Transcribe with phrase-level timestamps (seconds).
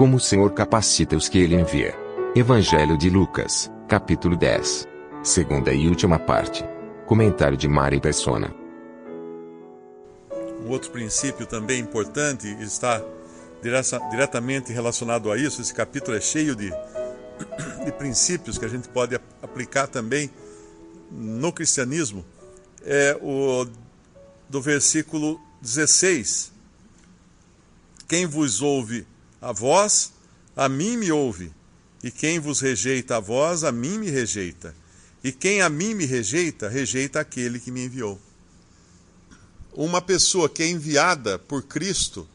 [0.00, 1.94] Como o Senhor capacita os que ele envia.
[2.34, 4.88] Evangelho de Lucas, capítulo 10.
[5.22, 6.64] Segunda e última parte.
[7.04, 8.50] Comentário de Mari Persona.
[10.64, 13.04] Um outro princípio também importante está
[13.62, 15.60] direta- diretamente relacionado a isso.
[15.60, 16.70] Esse capítulo é cheio de,
[17.84, 20.30] de princípios que a gente pode ap- aplicar também
[21.12, 22.24] no cristianismo.
[22.86, 23.66] É o
[24.48, 26.50] do versículo 16.
[28.08, 29.06] Quem vos ouve
[29.40, 30.12] a vós,
[30.56, 31.52] a mim me ouve.
[32.02, 34.74] E quem vos rejeita a vós, a mim me rejeita.
[35.22, 38.20] E quem a mim me rejeita, rejeita aquele que me enviou
[39.72, 42.28] uma pessoa que é enviada por Cristo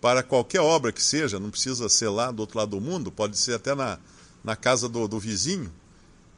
[0.00, 3.38] para qualquer obra que seja, não precisa ser lá do outro lado do mundo, pode
[3.38, 3.98] ser até na,
[4.42, 5.72] na casa do, do vizinho,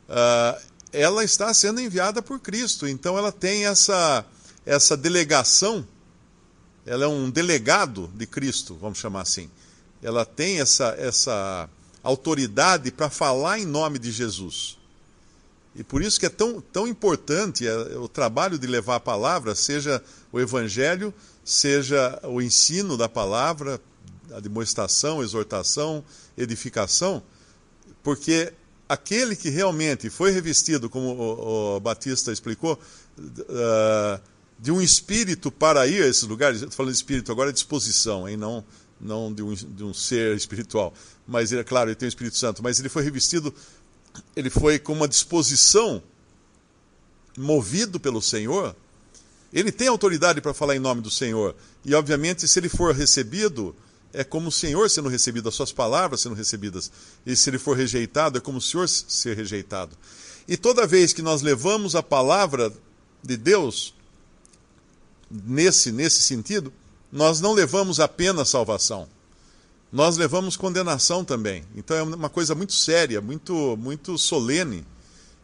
[0.08, 0.60] ah,
[0.92, 2.86] ela está sendo enviada por Cristo.
[2.86, 4.24] Então ela tem essa,
[4.66, 5.86] essa delegação,
[6.84, 9.50] ela é um delegado de Cristo, vamos chamar assim.
[10.04, 11.68] Ela tem essa, essa
[12.02, 14.78] autoridade para falar em nome de Jesus.
[15.74, 19.54] E por isso que é tão, tão importante é, o trabalho de levar a palavra,
[19.54, 21.12] seja o evangelho,
[21.44, 23.80] seja o ensino da palavra,
[24.32, 26.04] a demonstração, exortação,
[26.36, 27.22] edificação,
[28.02, 28.52] porque
[28.88, 32.78] aquele que realmente foi revestido, como o, o Batista explicou,
[33.18, 34.20] uh,
[34.58, 38.28] de um espírito para ir a esses lugares, estou falando de espírito agora, é disposição,
[38.28, 38.36] hein?
[38.36, 38.64] não,
[39.00, 40.94] não de, um, de um ser espiritual,
[41.26, 43.54] mas é claro, ele tem o Espírito Santo, mas ele foi revestido
[44.34, 46.02] ele foi com uma disposição,
[47.36, 48.76] movido pelo Senhor,
[49.52, 51.54] ele tem autoridade para falar em nome do Senhor.
[51.84, 53.74] E, obviamente, se ele for recebido,
[54.12, 56.90] é como o Senhor sendo recebido, as suas palavras sendo recebidas.
[57.24, 59.96] E se ele for rejeitado, é como o Senhor ser rejeitado.
[60.46, 62.72] E toda vez que nós levamos a palavra
[63.22, 63.94] de Deus,
[65.30, 66.72] nesse, nesse sentido,
[67.14, 69.08] nós não levamos apenas salvação
[69.94, 71.64] nós levamos condenação também.
[71.76, 74.84] Então é uma coisa muito séria, muito, muito solene.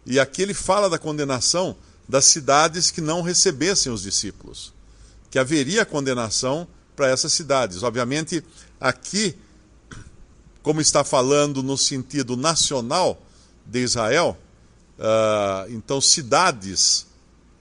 [0.05, 1.77] E aqui ele fala da condenação
[2.09, 4.75] das cidades que não recebessem os discípulos.
[5.31, 6.67] Que haveria condenação
[6.97, 7.85] para essas cidades.
[7.85, 8.43] Obviamente,
[8.81, 9.39] aqui,
[10.65, 13.23] como está falando no sentido nacional
[13.65, 14.37] de Israel,
[14.99, 17.07] uh, então cidades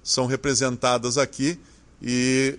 [0.02, 1.60] são representadas aqui
[2.02, 2.58] e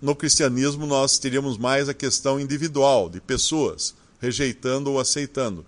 [0.00, 5.64] no cristianismo nós teríamos mais a questão individual, de pessoas, rejeitando ou aceitando,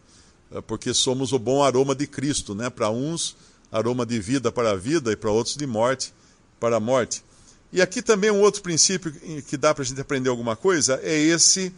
[0.66, 2.70] porque somos o bom aroma de Cristo, né?
[2.70, 3.36] Para uns,
[3.70, 6.12] aroma de vida para a vida, e para outros, de morte
[6.58, 7.24] para a morte.
[7.72, 9.12] E aqui também um outro princípio
[9.48, 11.74] que dá para a gente aprender alguma coisa é esse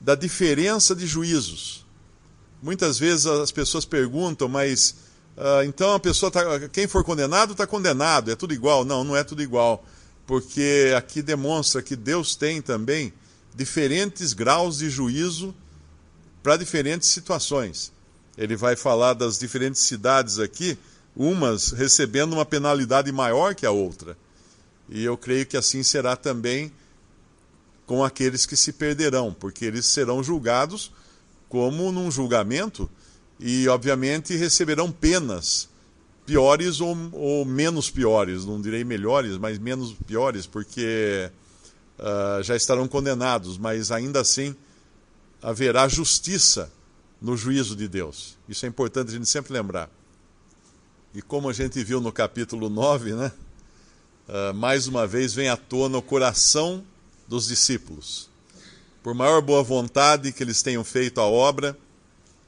[0.00, 1.86] da diferença de juízos.
[2.62, 4.94] Muitas vezes as pessoas perguntam, mas
[5.36, 8.84] uh, então a pessoa tá, quem for condenado está condenado, é tudo igual?
[8.84, 9.84] Não, não é tudo igual
[10.26, 13.12] porque aqui demonstra que Deus tem também
[13.54, 15.54] diferentes graus de juízo
[16.42, 17.92] para diferentes situações.
[18.36, 20.76] Ele vai falar das diferentes cidades aqui,
[21.14, 24.16] umas recebendo uma penalidade maior que a outra.
[24.88, 26.72] E eu creio que assim será também
[27.86, 30.90] com aqueles que se perderão, porque eles serão julgados
[31.48, 32.90] como num julgamento
[33.38, 35.68] e, obviamente, receberão penas
[36.26, 41.30] piores ou, ou, menos piores, não direi melhores, mas menos piores, porque
[41.98, 44.54] uh, já estarão condenados, mas ainda assim
[45.42, 46.72] haverá justiça
[47.20, 48.36] no juízo de Deus.
[48.48, 49.90] Isso é importante a gente sempre lembrar.
[51.14, 53.32] E como a gente viu no capítulo 9, né,
[54.28, 56.82] uh, mais uma vez vem à tona o coração
[57.28, 58.28] dos discípulos.
[59.02, 61.76] Por maior boa vontade que eles tenham feito a obra,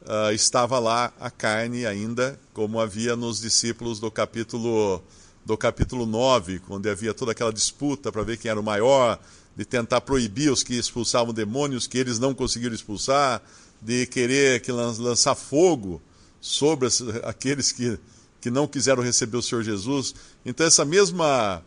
[0.06, 5.02] uh, estava lá a carne ainda, como havia nos discípulos do capítulo,
[5.44, 9.18] do capítulo 9, onde havia toda aquela disputa para ver quem era o maior,
[9.54, 13.42] de tentar proibir os que expulsavam demônios, que eles não conseguiram expulsar,
[13.80, 16.00] de querer que lançar fogo
[16.40, 16.88] sobre
[17.24, 17.98] aqueles que,
[18.40, 20.14] que não quiseram receber o Senhor Jesus.
[20.44, 21.62] Então essa mesma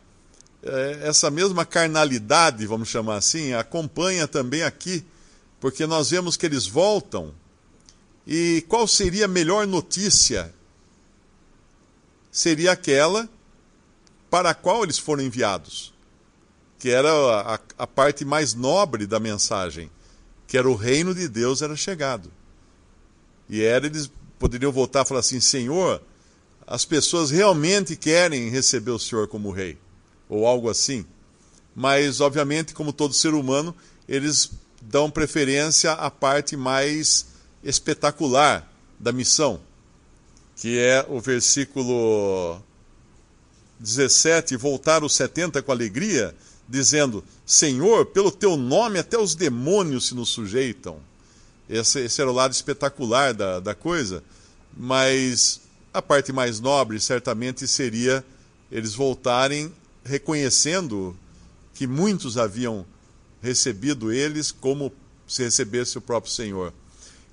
[1.02, 5.06] essa mesma carnalidade, vamos chamar assim, acompanha também aqui,
[5.60, 7.34] porque nós vemos que eles voltam
[8.26, 10.54] e qual seria a melhor notícia?
[12.32, 13.28] Seria aquela
[14.30, 15.94] para a qual eles foram enviados.
[16.80, 19.92] que era a, a parte mais nobre da mensagem,
[20.48, 22.32] que era o reino de Deus era chegado.
[23.50, 26.02] E era eles poderiam voltar e falar assim: Senhor,
[26.66, 29.78] as pessoas realmente querem receber o Senhor como rei,
[30.30, 31.06] ou algo assim.
[31.76, 33.76] Mas, obviamente, como todo ser humano,
[34.08, 34.52] eles
[34.82, 37.28] dão preferência à parte mais
[37.64, 39.60] espetacular da missão,
[40.56, 42.62] que é o versículo
[43.80, 46.36] 17: voltar os 70 com alegria,
[46.68, 51.00] dizendo: Senhor, pelo teu nome até os demônios se nos sujeitam.
[51.70, 54.24] Esse, esse era o lado espetacular da, da coisa,
[54.76, 55.62] mas
[55.94, 58.24] a parte mais nobre certamente seria
[58.72, 59.72] eles voltarem
[60.04, 61.16] reconhecendo
[61.74, 62.86] que muitos haviam
[63.42, 64.92] recebido eles como
[65.28, 66.74] se recebesse o próprio Senhor.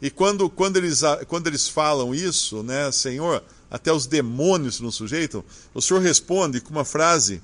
[0.00, 5.42] E quando, quando, eles, quando eles falam isso, né, Senhor, até os demônios nos sujeitam,
[5.72, 7.42] o Senhor responde com uma frase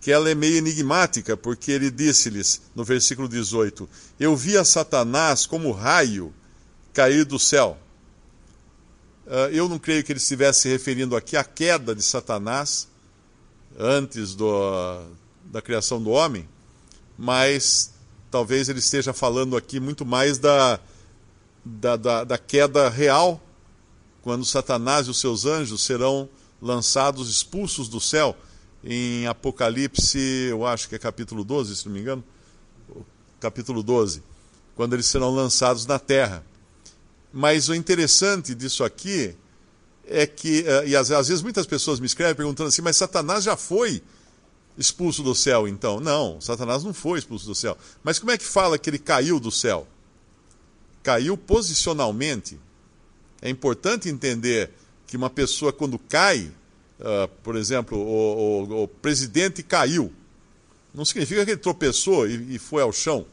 [0.00, 3.88] que ela é meio enigmática, porque ele disse-lhes, no versículo 18:
[4.18, 6.32] Eu vi a Satanás como raio
[6.92, 7.78] cair do céu.
[9.26, 12.88] Ah, eu não creio que ele estivesse se referindo aqui à queda de Satanás
[13.78, 15.04] antes do,
[15.44, 16.48] da criação do homem,
[17.16, 17.92] mas
[18.30, 20.80] talvez ele esteja falando aqui muito mais da,
[21.64, 23.40] da, da, da queda real,
[24.22, 26.28] quando Satanás e os seus anjos serão
[26.60, 28.36] lançados, expulsos do céu,
[28.82, 30.18] em Apocalipse,
[30.50, 32.24] eu acho que é capítulo 12, se não me engano,
[33.38, 34.22] capítulo 12,
[34.74, 36.44] quando eles serão lançados na terra.
[37.32, 39.34] Mas o interessante disso aqui
[40.06, 43.44] é que, eh, e às, às vezes muitas pessoas me escrevem perguntando assim, mas Satanás
[43.44, 44.02] já foi
[44.76, 46.00] expulso do céu então?
[46.00, 47.76] Não, Satanás não foi expulso do céu.
[48.02, 49.86] Mas como é que fala que ele caiu do céu?
[51.02, 52.58] Caiu posicionalmente.
[53.40, 54.70] É importante entender
[55.06, 56.52] que uma pessoa, quando cai,
[57.00, 60.12] uh, por exemplo, o, o, o, presidente caiu,
[60.94, 63.26] não significa que ele tropeçou e, e foi ao chão.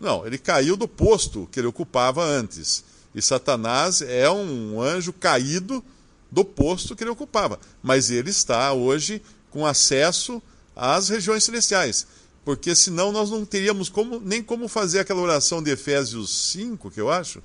[0.00, 2.82] Não, ele caiu do posto que ele ocupava antes.
[3.14, 5.84] E Satanás é um anjo caído
[6.30, 7.58] do posto que ele ocupava.
[7.82, 9.20] Mas ele está hoje
[9.50, 10.40] com acesso
[10.74, 12.06] às regiões celestiais.
[12.44, 17.00] Porque senão nós não teríamos como, nem como fazer aquela oração de Efésios 5, que
[17.00, 17.42] eu acho,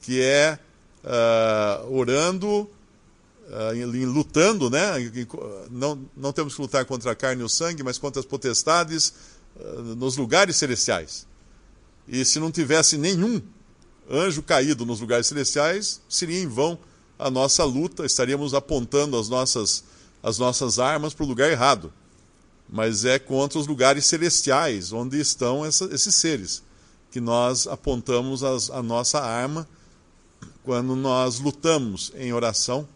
[0.00, 0.58] que é
[1.04, 2.68] uh, orando,
[3.48, 4.92] uh, lutando, né?
[5.70, 9.14] Não, não temos que lutar contra a carne e o sangue, mas contra as potestades
[9.56, 11.26] uh, nos lugares celestiais.
[12.08, 13.40] E se não tivesse nenhum
[14.10, 16.78] anjo caído nos lugares celestiais, seria em vão
[17.18, 19.84] a nossa luta, estaríamos apontando as nossas,
[20.22, 21.92] as nossas armas para o lugar errado.
[22.68, 26.62] Mas é contra os lugares celestiais, onde estão essa, esses seres,
[27.10, 29.68] que nós apontamos as, a nossa arma
[30.64, 32.88] quando nós lutamos em oração,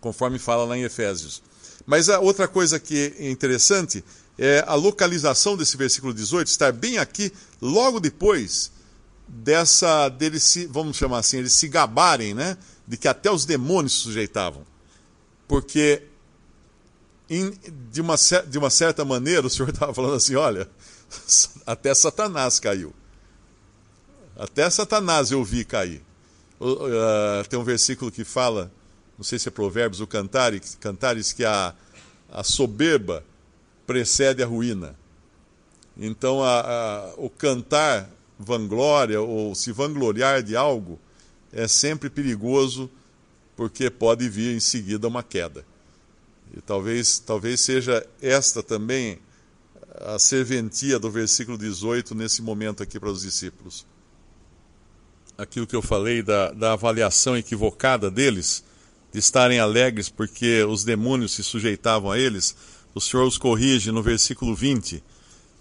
[0.00, 1.42] conforme fala lá em Efésios.
[1.86, 4.02] Mas a outra coisa que é interessante
[4.38, 8.72] é a localização desse versículo 18 estar bem aqui, logo depois
[9.28, 12.56] dessa deles se, vamos chamar assim, eles se gabarem, né,
[12.86, 14.64] de que até os demônios se sujeitavam.
[15.46, 16.02] Porque
[17.30, 17.52] em,
[17.92, 18.16] de, uma,
[18.48, 20.68] de uma certa maneira o Senhor estava falando assim, olha,
[21.64, 22.92] até Satanás caiu.
[24.36, 26.02] Até Satanás eu vi cair.
[26.60, 28.70] Uh, tem um versículo que fala,
[29.16, 31.74] não sei se é Provérbios ou Cantares, Cantares que a,
[32.30, 33.24] a soberba
[33.86, 34.96] precede a ruína.
[35.96, 40.98] Então, a, a, o cantar vanglória ou se vangloriar de algo
[41.52, 42.90] é sempre perigoso
[43.54, 45.64] porque pode vir em seguida uma queda.
[46.56, 49.18] E talvez, talvez seja esta também
[50.00, 53.86] a serventia do versículo 18 nesse momento aqui para os discípulos.
[55.36, 58.64] Aquilo que eu falei da, da avaliação equivocada deles,
[59.12, 62.56] de estarem alegres porque os demônios se sujeitavam a eles,
[62.94, 65.02] o Senhor os corrige no versículo 20.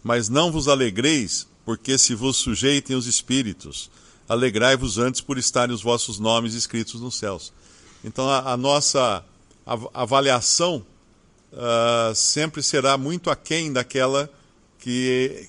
[0.03, 3.91] Mas não vos alegreis porque se vos sujeitem os espíritos,
[4.27, 7.53] alegrai-vos antes por estarem os vossos nomes escritos nos céus.
[8.03, 9.23] Então a, a nossa
[9.93, 10.85] avaliação
[11.53, 14.29] uh, sempre será muito aquém daquela
[14.79, 15.47] que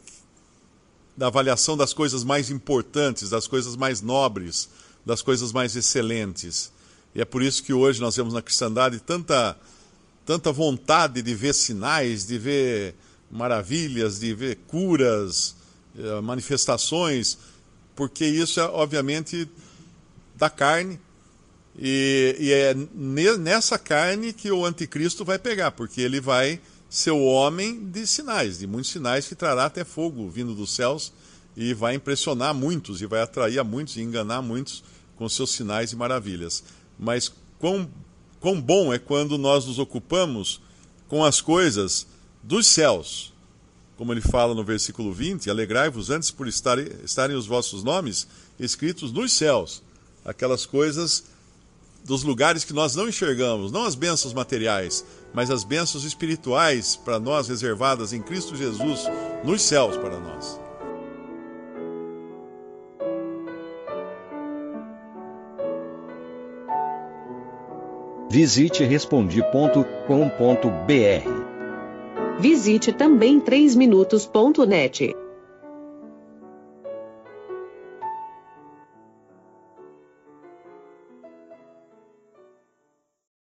[1.17, 4.69] da avaliação das coisas mais importantes, das coisas mais nobres,
[5.05, 6.73] das coisas mais excelentes.
[7.15, 9.57] E é por isso que hoje nós vemos na cristandade tanta
[10.25, 12.95] tanta vontade de ver sinais, de ver
[13.31, 15.57] maravilhas, de ver curas,
[15.99, 17.37] eh, manifestações,
[17.97, 19.49] porque isso é obviamente
[20.37, 21.01] da carne
[21.83, 22.75] e, e, é
[23.39, 26.61] nessa carne que o anticristo vai pegar, porque ele vai
[26.91, 31.11] ser o homem de sinais, de muitos sinais que trará até fogo vindo dos céus
[31.57, 34.85] e vai impressionar muitos e vai atrair a muitos e enganar muitos
[35.17, 36.63] com seus sinais e maravilhas.
[36.99, 37.89] Mas quão,
[38.41, 40.61] quão bom é quando nós nos ocupamos
[41.09, 42.07] com as coisas
[42.43, 43.33] dos céus,
[43.97, 49.13] como ele fala no versículo 20: Alegrai-vos antes por estarem, estarem os vossos nomes escritos
[49.13, 49.83] nos céus.
[50.23, 51.25] Aquelas coisas
[52.05, 57.19] dos lugares que nós não enxergamos, não as bênçãos materiais, mas as bênçãos espirituais para
[57.19, 59.05] nós reservadas em Cristo Jesus
[59.45, 60.61] nos céus para nós.
[68.31, 69.81] Visite respondi.com.br.
[72.39, 75.20] Visite também 3minutos.net.